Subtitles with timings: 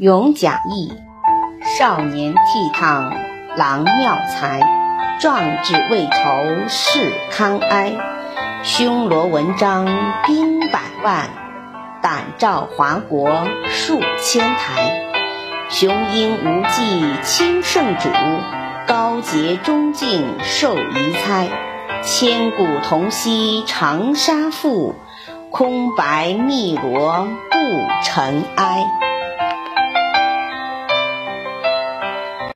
[0.00, 0.90] 咏贾谊，
[1.76, 3.12] 少年倜傥
[3.54, 4.62] 郎妙才，
[5.20, 7.92] 壮志未酬是康哀。
[8.62, 9.84] 匈罗文章
[10.24, 11.28] 兵百万，
[12.00, 15.02] 胆照华国数千台。
[15.68, 18.08] 雄鹰无忌亲圣主，
[18.86, 21.46] 高洁忠敬受遗猜。
[22.02, 24.94] 千古同惜长沙赋，
[25.50, 27.58] 空白汨罗不
[28.02, 28.86] 尘埃。